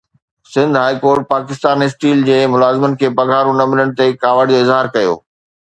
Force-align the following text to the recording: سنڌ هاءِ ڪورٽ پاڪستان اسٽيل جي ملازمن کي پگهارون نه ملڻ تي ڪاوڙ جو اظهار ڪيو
سنڌ 0.51 0.71
هاءِ 0.81 0.99
ڪورٽ 1.03 1.21
پاڪستان 1.33 1.77
اسٽيل 1.87 2.19
جي 2.29 2.39
ملازمن 2.55 2.91
کي 3.03 3.07
پگهارون 3.21 3.55
نه 3.59 3.65
ملڻ 3.75 3.87
تي 4.01 4.09
ڪاوڙ 4.25 4.45
جو 4.53 4.61
اظهار 4.65 4.95
ڪيو 4.99 5.15